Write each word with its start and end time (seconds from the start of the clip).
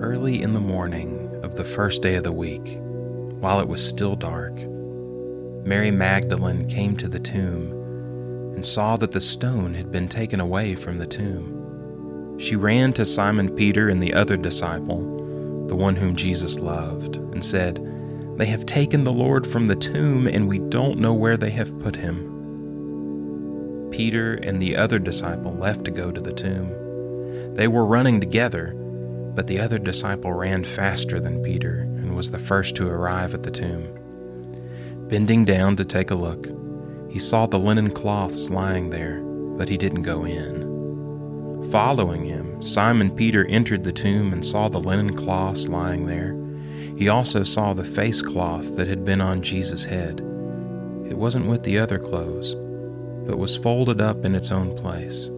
Early 0.00 0.42
in 0.42 0.54
the 0.54 0.60
morning 0.60 1.28
of 1.42 1.56
the 1.56 1.64
first 1.64 2.02
day 2.02 2.14
of 2.14 2.22
the 2.22 2.30
week, 2.30 2.78
while 3.40 3.58
it 3.58 3.66
was 3.66 3.84
still 3.84 4.14
dark, 4.14 4.54
Mary 5.64 5.90
Magdalene 5.90 6.68
came 6.68 6.96
to 6.98 7.08
the 7.08 7.18
tomb 7.18 7.72
and 8.54 8.64
saw 8.64 8.96
that 8.96 9.10
the 9.10 9.20
stone 9.20 9.74
had 9.74 9.90
been 9.90 10.08
taken 10.08 10.38
away 10.38 10.76
from 10.76 10.98
the 10.98 11.06
tomb. 11.06 12.36
She 12.38 12.54
ran 12.54 12.92
to 12.92 13.04
Simon 13.04 13.52
Peter 13.52 13.88
and 13.88 14.00
the 14.00 14.14
other 14.14 14.36
disciple, 14.36 15.66
the 15.66 15.74
one 15.74 15.96
whom 15.96 16.14
Jesus 16.14 16.60
loved, 16.60 17.16
and 17.16 17.44
said, 17.44 17.84
They 18.36 18.46
have 18.46 18.66
taken 18.66 19.02
the 19.02 19.12
Lord 19.12 19.48
from 19.48 19.66
the 19.66 19.74
tomb, 19.74 20.28
and 20.28 20.48
we 20.48 20.60
don't 20.60 21.00
know 21.00 21.12
where 21.12 21.36
they 21.36 21.50
have 21.50 21.76
put 21.80 21.96
him. 21.96 22.24
Peter 23.90 24.34
and 24.34 24.62
the 24.62 24.76
other 24.76 25.00
disciple 25.00 25.54
left 25.54 25.84
to 25.86 25.90
go 25.90 26.12
to 26.12 26.20
the 26.20 26.32
tomb. 26.32 26.72
They 27.56 27.66
were 27.66 27.84
running 27.84 28.20
together, 28.20 28.76
but 29.38 29.46
the 29.46 29.60
other 29.60 29.78
disciple 29.78 30.32
ran 30.32 30.64
faster 30.64 31.20
than 31.20 31.40
Peter 31.44 31.82
and 31.82 32.16
was 32.16 32.32
the 32.32 32.40
first 32.40 32.74
to 32.74 32.88
arrive 32.88 33.34
at 33.34 33.44
the 33.44 33.52
tomb. 33.52 33.86
Bending 35.08 35.44
down 35.44 35.76
to 35.76 35.84
take 35.84 36.10
a 36.10 36.16
look, 36.16 36.48
he 37.08 37.20
saw 37.20 37.46
the 37.46 37.56
linen 37.56 37.92
cloths 37.92 38.50
lying 38.50 38.90
there, 38.90 39.20
but 39.56 39.68
he 39.68 39.76
didn't 39.76 40.02
go 40.02 40.24
in. 40.24 41.70
Following 41.70 42.24
him, 42.24 42.64
Simon 42.64 43.14
Peter 43.14 43.46
entered 43.46 43.84
the 43.84 43.92
tomb 43.92 44.32
and 44.32 44.44
saw 44.44 44.68
the 44.68 44.80
linen 44.80 45.14
cloths 45.14 45.68
lying 45.68 46.06
there. 46.06 46.36
He 46.96 47.08
also 47.08 47.44
saw 47.44 47.74
the 47.74 47.84
face 47.84 48.20
cloth 48.20 48.74
that 48.74 48.88
had 48.88 49.04
been 49.04 49.20
on 49.20 49.42
Jesus' 49.42 49.84
head. 49.84 50.18
It 51.08 51.16
wasn't 51.16 51.46
with 51.46 51.62
the 51.62 51.78
other 51.78 52.00
clothes, 52.00 52.56
but 53.24 53.38
was 53.38 53.56
folded 53.56 54.00
up 54.00 54.24
in 54.24 54.34
its 54.34 54.50
own 54.50 54.76
place. 54.76 55.30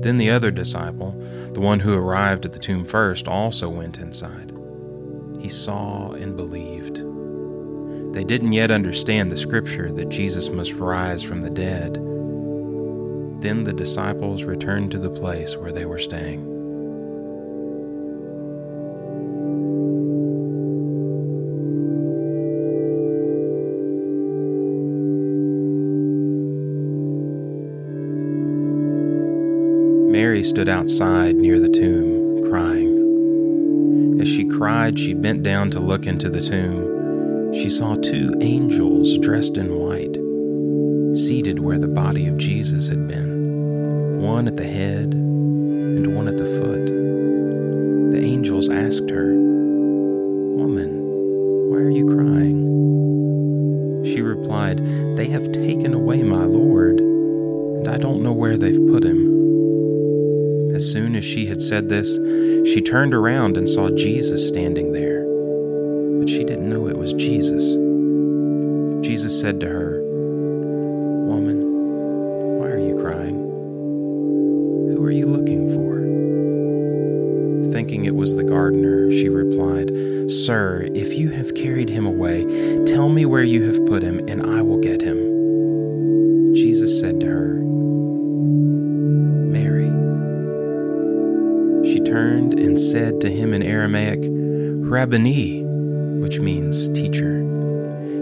Then 0.00 0.18
the 0.18 0.30
other 0.30 0.50
disciple, 0.50 1.12
the 1.52 1.60
one 1.60 1.80
who 1.80 1.94
arrived 1.94 2.44
at 2.44 2.52
the 2.52 2.58
tomb 2.58 2.84
first, 2.84 3.28
also 3.28 3.68
went 3.68 3.98
inside. 3.98 4.52
He 5.40 5.48
saw 5.48 6.10
and 6.12 6.36
believed. 6.36 6.96
They 8.14 8.24
didn't 8.24 8.52
yet 8.52 8.70
understand 8.70 9.30
the 9.30 9.36
scripture 9.36 9.92
that 9.92 10.08
Jesus 10.08 10.48
must 10.48 10.72
rise 10.72 11.22
from 11.22 11.42
the 11.42 11.50
dead. 11.50 11.94
Then 13.42 13.64
the 13.64 13.74
disciples 13.74 14.44
returned 14.44 14.90
to 14.92 14.98
the 14.98 15.10
place 15.10 15.56
where 15.56 15.72
they 15.72 15.84
were 15.84 15.98
staying. 15.98 16.55
Mary 30.16 30.42
stood 30.42 30.68
outside 30.68 31.36
near 31.36 31.60
the 31.60 31.68
tomb, 31.68 32.48
crying. 32.48 34.18
As 34.18 34.26
she 34.26 34.46
cried, 34.46 34.98
she 34.98 35.12
bent 35.12 35.42
down 35.42 35.70
to 35.72 35.78
look 35.78 36.06
into 36.06 36.30
the 36.30 36.40
tomb 36.40 36.96
she 37.52 37.68
saw 37.70 37.96
two 37.96 38.34
angels 38.40 39.18
dressed 39.18 39.56
in 39.56 39.78
white, 39.78 40.14
seated 41.16 41.58
where 41.58 41.78
the 41.78 41.86
body 41.86 42.26
of 42.26 42.36
Jesus 42.36 42.88
had 42.88 43.08
been, 43.08 44.20
one 44.20 44.46
at 44.46 44.56
the 44.56 44.64
head 44.64 45.14
and 45.14 46.14
one 46.14 46.28
at 46.28 46.36
the 46.36 46.44
foot. 46.44 46.86
The 48.12 48.22
angels 48.22 48.68
asked 48.68 49.10
her, 49.10 49.34
Woman, 49.34 50.98
why 51.70 51.78
are 51.78 51.90
you 51.90 52.06
crying? 52.14 54.04
She 54.04 54.22
replied, 54.22 54.78
They 55.16 55.26
have 55.26 55.52
taken 55.52 55.94
away 55.94 56.22
my 56.22 56.44
Lord, 56.44 57.00
and 57.00 57.88
I 57.88 57.96
don't 57.98 58.22
know 58.22 58.32
where 58.32 58.56
they've 58.58 58.86
put 58.88 59.04
him. 59.04 59.05
As 60.76 60.92
soon 60.92 61.16
as 61.16 61.24
she 61.24 61.46
had 61.46 61.60
said 61.60 61.88
this, 61.88 62.16
she 62.72 62.80
turned 62.80 63.14
around 63.14 63.56
and 63.56 63.68
saw 63.68 63.90
Jesus 63.90 64.46
standing 64.46 64.92
there 64.92 65.26
but 66.26 66.32
she 66.32 66.42
didn't 66.42 66.68
know 66.68 66.88
it 66.88 66.98
was 66.98 67.12
Jesus. 67.12 67.74
Jesus 69.06 69.40
said 69.40 69.60
to 69.60 69.68
her, 69.68 70.02
Woman, 71.28 72.58
why 72.58 72.66
are 72.66 72.80
you 72.80 73.00
crying? 73.00 73.36
Who 74.96 75.04
are 75.04 75.12
you 75.12 75.26
looking 75.26 75.72
for? 75.72 77.70
Thinking 77.72 78.06
it 78.06 78.16
was 78.16 78.34
the 78.34 78.42
gardener, 78.42 79.08
she 79.12 79.28
replied, 79.28 79.92
Sir, 80.28 80.88
if 80.94 81.14
you 81.14 81.30
have 81.30 81.54
carried 81.54 81.90
him 81.90 82.06
away, 82.06 82.44
tell 82.86 83.08
me 83.08 83.24
where 83.24 83.44
you 83.44 83.62
have 83.66 83.86
put 83.86 84.02
him, 84.02 84.18
and 84.28 84.44
I 84.44 84.62
will 84.62 84.80
get 84.80 85.00
him. 85.02 85.25
Rabboni, 94.88 95.64
which 96.20 96.38
means 96.38 96.88
teacher. 96.90 97.42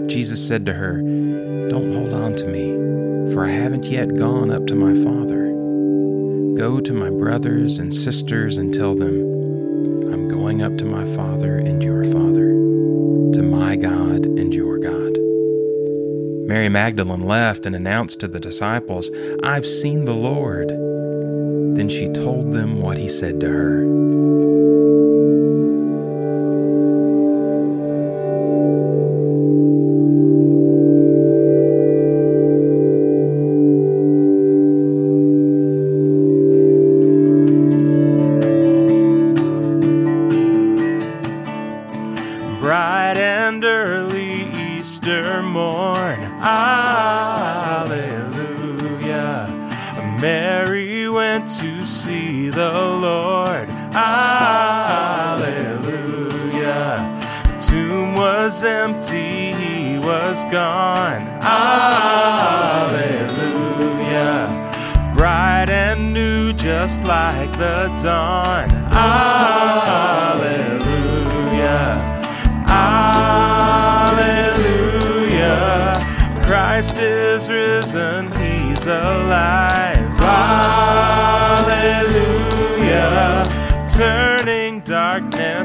Jesus 0.07 0.45
said 0.45 0.65
to 0.65 0.73
her, 0.73 0.97
Don't 0.97 1.93
hold 1.93 2.11
on 2.11 2.35
to 2.37 2.47
me, 2.47 3.33
for 3.33 3.45
I 3.45 3.51
haven't 3.51 3.85
yet 3.85 4.15
gone 4.15 4.49
up 4.49 4.65
to 4.67 4.75
my 4.75 4.95
Father. 5.03 5.45
Go 6.57 6.79
to 6.79 6.91
my 6.91 7.11
brothers 7.11 7.77
and 7.77 7.93
sisters 7.93 8.57
and 8.57 8.73
tell 8.73 8.95
them, 8.95 9.21
I'm 10.11 10.27
going 10.27 10.63
up 10.63 10.75
to 10.79 10.85
my 10.85 11.05
Father 11.15 11.57
and 11.57 11.83
your 11.83 12.03
Father, 12.05 12.49
to 13.33 13.43
my 13.43 13.75
God 13.75 14.25
and 14.25 14.51
your 14.51 14.79
God. 14.79 15.19
Mary 16.47 16.69
Magdalene 16.69 17.27
left 17.27 17.67
and 17.67 17.75
announced 17.75 18.19
to 18.21 18.27
the 18.27 18.39
disciples, 18.39 19.11
I've 19.43 19.67
seen 19.67 20.05
the 20.05 20.13
Lord. 20.13 20.69
Then 20.69 21.89
she 21.89 22.07
told 22.09 22.53
them 22.53 22.81
what 22.81 22.97
he 22.97 23.07
said 23.07 23.39
to 23.41 23.49
her. 23.49 24.54
To 51.47 51.85
see 51.85 52.49
the 52.49 52.73
Lord. 52.73 53.69
Alleluia. 53.93 54.65
The 57.43 57.57
tomb 57.59 58.15
was 58.15 58.63
empty, 58.63 59.53
he 59.53 59.99
was 59.99 60.43
gone. 60.45 61.21
Alleluia. 61.43 61.93
Bright 65.15 65.69
and 65.69 66.13
new, 66.13 66.51
just 66.53 67.03
like 67.03 67.51
the 67.53 67.93
dawn. 68.01 68.71
Alleluia. 68.91 69.21
Alleluia. 72.67 74.33
Christ 76.47 76.97
is 76.97 77.49
risen, 77.51 78.31
he's 78.31 78.87
alive. 78.87 79.95
Hallelujah, 80.25 81.34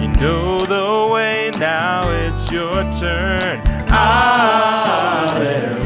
you 0.00 0.08
know 0.20 0.60
the 0.60 1.08
way 1.12 1.50
now, 1.58 2.10
it's 2.10 2.50
your 2.50 2.72
turn. 2.92 3.60
Hallelujah. 3.88 5.85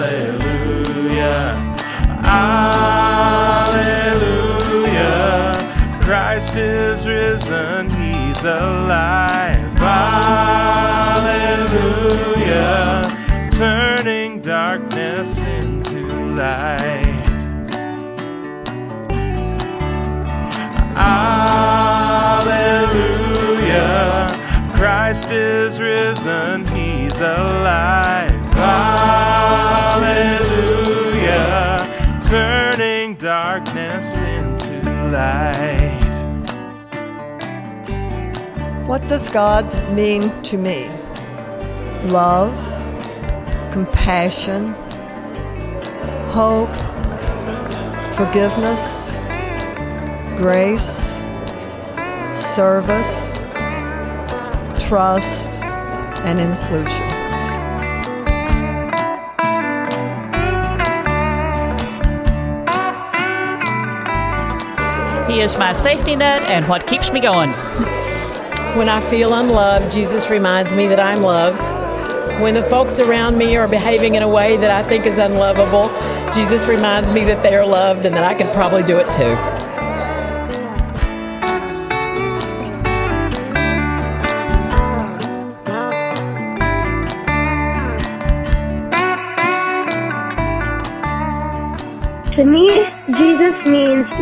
Hallelujah. 2.23 3.09
Christ 6.03 6.55
is 6.55 7.07
risen, 7.07 7.89
he's 7.89 8.43
alive. 8.43 9.57
Hallelujah. 9.79 10.69
Turning 13.51 14.41
darkness 14.41 15.39
into 15.39 16.05
light. 16.35 17.08
Christ 25.19 25.35
is 25.35 25.81
risen, 25.81 26.65
he's 26.67 27.19
alive. 27.19 28.31
Hallelujah, 28.55 29.99
turning 32.23 33.15
darkness 33.15 34.17
into 34.19 34.81
light. 35.11 36.15
What 38.87 39.05
does 39.09 39.29
God 39.29 39.65
mean 39.93 40.31
to 40.43 40.57
me? 40.57 40.89
Love, 42.05 42.55
compassion, 43.73 44.73
hope, 46.29 46.73
forgiveness, 48.15 49.19
grace, 50.37 51.21
service, 52.31 53.48
trust, 54.89 55.51
and 56.25 56.39
inclusion. 56.39 57.07
He 65.29 65.41
is 65.41 65.59
my 65.59 65.73
safety 65.73 66.15
net 66.15 66.41
and 66.49 66.67
what 66.67 66.87
keeps 66.87 67.11
me 67.11 67.19
going. 67.19 67.51
When 68.75 68.89
I 68.89 68.99
feel 69.11 69.35
unloved, 69.35 69.91
Jesus 69.91 70.27
reminds 70.31 70.73
me 70.73 70.87
that 70.87 70.99
I'm 70.99 71.21
loved. 71.21 71.67
When 72.41 72.55
the 72.55 72.63
folks 72.63 72.97
around 72.97 73.37
me 73.37 73.57
are 73.57 73.67
behaving 73.67 74.15
in 74.15 74.23
a 74.23 74.27
way 74.27 74.57
that 74.57 74.71
I 74.71 74.81
think 74.81 75.05
is 75.05 75.19
unlovable, 75.19 75.89
Jesus 76.33 76.65
reminds 76.65 77.11
me 77.11 77.25
that 77.25 77.43
they 77.43 77.53
are 77.53 77.65
loved 77.65 78.07
and 78.07 78.15
that 78.15 78.23
I 78.23 78.33
could 78.33 78.51
probably 78.55 78.81
do 78.81 78.97
it 78.97 79.13
too. 79.13 79.58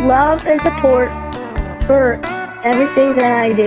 Love 0.06 0.46
and 0.46 0.60
support 0.60 1.10
for 1.84 2.20
everything 2.64 3.16
that 3.16 3.32
I 3.40 3.52
do. 3.52 3.66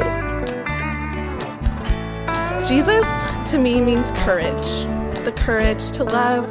Jesus 2.67 3.25
to 3.51 3.57
me 3.57 3.81
means 3.81 4.11
courage 4.11 4.85
the 5.23 5.31
courage 5.31 5.91
to 5.91 6.03
love, 6.03 6.49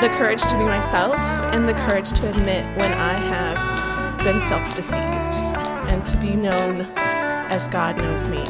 the 0.00 0.08
courage 0.18 0.42
to 0.42 0.58
be 0.58 0.64
myself, 0.64 1.16
and 1.54 1.66
the 1.66 1.72
courage 1.72 2.12
to 2.12 2.28
admit 2.28 2.66
when 2.76 2.92
I 2.92 3.14
have 3.14 4.18
been 4.18 4.40
self 4.40 4.74
deceived 4.74 5.42
and 5.90 6.04
to 6.04 6.16
be 6.18 6.36
known 6.36 6.82
as 6.96 7.68
God 7.68 7.96
knows 7.96 8.28
me. 8.28 8.44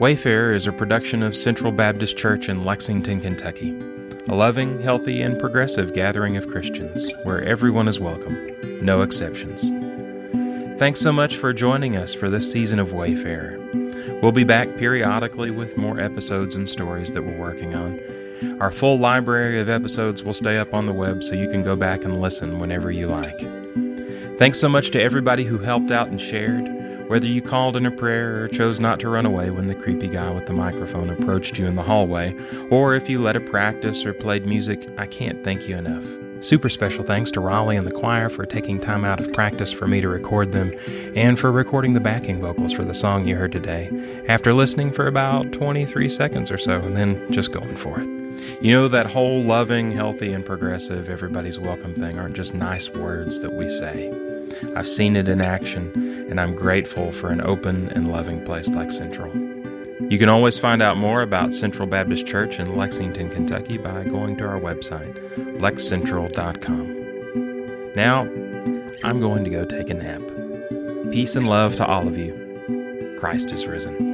Wayfarer 0.00 0.54
is 0.54 0.66
a 0.66 0.72
production 0.72 1.22
of 1.22 1.36
Central 1.36 1.70
Baptist 1.70 2.16
Church 2.16 2.48
in 2.48 2.64
Lexington, 2.64 3.20
Kentucky, 3.20 3.78
a 4.30 4.34
loving, 4.34 4.80
healthy, 4.80 5.20
and 5.20 5.38
progressive 5.38 5.92
gathering 5.92 6.38
of 6.38 6.48
Christians 6.48 7.06
where 7.24 7.44
everyone 7.44 7.86
is 7.86 8.00
welcome, 8.00 8.50
no 8.82 9.02
exceptions. 9.02 9.68
Thanks 10.78 11.00
so 11.00 11.12
much 11.12 11.36
for 11.36 11.52
joining 11.52 11.98
us 11.98 12.14
for 12.14 12.30
this 12.30 12.50
season 12.50 12.78
of 12.78 12.94
Wayfarer. 12.94 13.58
We'll 14.22 14.32
be 14.32 14.42
back 14.42 14.74
periodically 14.78 15.50
with 15.50 15.76
more 15.76 16.00
episodes 16.00 16.54
and 16.54 16.66
stories 16.66 17.12
that 17.12 17.20
we're 17.20 17.38
working 17.38 17.74
on. 17.74 18.00
Our 18.58 18.70
full 18.70 18.98
library 18.98 19.60
of 19.60 19.68
episodes 19.68 20.24
will 20.24 20.32
stay 20.32 20.56
up 20.56 20.72
on 20.72 20.86
the 20.86 20.94
web 20.94 21.22
so 21.22 21.34
you 21.34 21.50
can 21.50 21.62
go 21.62 21.76
back 21.76 22.06
and 22.06 22.22
listen 22.22 22.58
whenever 22.58 22.90
you 22.90 23.06
like. 23.06 23.38
Thanks 24.38 24.58
so 24.58 24.68
much 24.70 24.92
to 24.92 25.02
everybody 25.02 25.44
who 25.44 25.58
helped 25.58 25.90
out 25.90 26.08
and 26.08 26.18
shared. 26.18 26.79
Whether 27.10 27.26
you 27.26 27.42
called 27.42 27.76
in 27.76 27.86
a 27.86 27.90
prayer 27.90 28.44
or 28.44 28.46
chose 28.46 28.78
not 28.78 29.00
to 29.00 29.08
run 29.08 29.26
away 29.26 29.50
when 29.50 29.66
the 29.66 29.74
creepy 29.74 30.06
guy 30.06 30.30
with 30.30 30.46
the 30.46 30.52
microphone 30.52 31.10
approached 31.10 31.58
you 31.58 31.66
in 31.66 31.74
the 31.74 31.82
hallway, 31.82 32.36
or 32.70 32.94
if 32.94 33.08
you 33.08 33.20
led 33.20 33.34
a 33.34 33.40
practice 33.40 34.06
or 34.06 34.14
played 34.14 34.46
music, 34.46 34.88
I 34.96 35.08
can't 35.08 35.42
thank 35.42 35.66
you 35.66 35.76
enough. 35.76 36.04
Super 36.40 36.68
special 36.68 37.02
thanks 37.02 37.32
to 37.32 37.40
Raleigh 37.40 37.76
and 37.76 37.84
the 37.84 37.90
choir 37.90 38.28
for 38.28 38.46
taking 38.46 38.78
time 38.78 39.04
out 39.04 39.18
of 39.18 39.32
practice 39.32 39.72
for 39.72 39.88
me 39.88 40.00
to 40.00 40.08
record 40.08 40.52
them, 40.52 40.72
and 41.16 41.36
for 41.36 41.50
recording 41.50 41.94
the 41.94 42.00
backing 42.00 42.40
vocals 42.40 42.72
for 42.72 42.84
the 42.84 42.94
song 42.94 43.26
you 43.26 43.34
heard 43.34 43.50
today, 43.50 43.90
after 44.28 44.54
listening 44.54 44.92
for 44.92 45.08
about 45.08 45.50
23 45.50 46.08
seconds 46.08 46.48
or 46.48 46.58
so, 46.58 46.78
and 46.78 46.96
then 46.96 47.32
just 47.32 47.50
going 47.50 47.74
for 47.74 47.98
it. 48.00 48.08
You 48.62 48.70
know, 48.70 48.86
that 48.86 49.06
whole 49.06 49.42
loving, 49.42 49.90
healthy, 49.90 50.32
and 50.32 50.46
progressive, 50.46 51.08
everybody's 51.08 51.58
welcome 51.58 51.92
thing 51.92 52.20
aren't 52.20 52.36
just 52.36 52.54
nice 52.54 52.88
words 52.88 53.40
that 53.40 53.52
we 53.52 53.68
say. 53.68 54.12
I've 54.76 54.88
seen 54.88 55.16
it 55.16 55.28
in 55.28 55.40
action, 55.40 55.92
and 56.30 56.40
I'm 56.40 56.54
grateful 56.54 57.12
for 57.12 57.30
an 57.30 57.40
open 57.40 57.88
and 57.90 58.12
loving 58.12 58.44
place 58.44 58.68
like 58.68 58.90
Central. 58.90 59.32
You 60.10 60.18
can 60.18 60.28
always 60.28 60.58
find 60.58 60.82
out 60.82 60.96
more 60.96 61.22
about 61.22 61.54
Central 61.54 61.86
Baptist 61.86 62.26
Church 62.26 62.58
in 62.58 62.76
Lexington, 62.76 63.30
Kentucky 63.30 63.78
by 63.78 64.02
going 64.04 64.36
to 64.38 64.46
our 64.46 64.58
website, 64.58 65.14
lexcentral.com. 65.58 67.92
Now, 67.94 68.22
I'm 69.04 69.20
going 69.20 69.44
to 69.44 69.50
go 69.50 69.64
take 69.64 69.90
a 69.90 69.94
nap. 69.94 70.22
Peace 71.12 71.36
and 71.36 71.48
love 71.48 71.76
to 71.76 71.86
all 71.86 72.08
of 72.08 72.16
you. 72.16 73.16
Christ 73.20 73.52
is 73.52 73.66
risen. 73.66 74.09